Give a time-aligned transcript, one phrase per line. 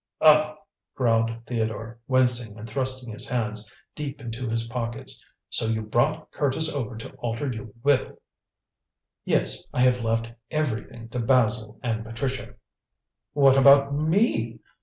[0.19, 0.57] "Oh!"
[0.95, 6.73] growled Theodore, wincing and thrusting his hands deep into his pockets; "so you brought Curtis
[6.75, 8.19] over to alter your will!"
[9.25, 9.67] "Yes!
[9.71, 12.55] I have left everything to Basil and Patricia!"
[13.33, 14.61] "What about me?"